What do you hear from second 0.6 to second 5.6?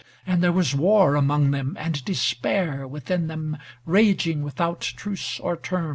war among them, and despair Within them, raging without truce or